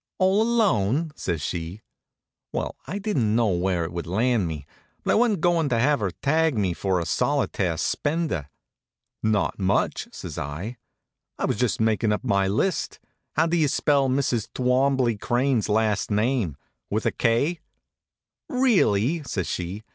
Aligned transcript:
"All 0.17 0.41
alone?" 0.41 1.11
says 1.15 1.41
she. 1.43 1.83
Well, 2.51 2.75
I 2.87 2.97
didn't 2.97 3.35
know 3.35 3.49
where 3.49 3.83
it 3.83 3.91
would 3.93 4.07
land 4.07 4.47
me, 4.47 4.65
but 5.03 5.11
I 5.11 5.13
wa'n't 5.13 5.41
goin' 5.41 5.69
to 5.69 5.77
have 5.77 5.99
her 5.99 6.09
tag 6.09 6.57
me 6.57 6.73
for 6.73 6.99
a 6.99 7.05
solitaire 7.05 7.77
spender. 7.77 8.49
"Not 9.21 9.59
much," 9.59 10.07
says 10.11 10.39
I. 10.39 10.77
"I 11.37 11.45
was 11.45 11.57
just 11.57 11.79
makin' 11.79 12.11
up 12.11 12.23
my 12.23 12.47
list. 12.47 12.97
How 13.35 13.45
do 13.45 13.55
you 13.55 13.67
spell 13.67 14.09
Mrs. 14.09 14.47
Twombley 14.55 15.17
Crane's 15.21 15.69
last 15.69 16.09
name 16.09 16.57
with 16.89 17.05
a 17.05 17.11
k?" 17.11 17.59
"Really!" 18.49 19.21
says 19.21 19.45
she. 19.45 19.83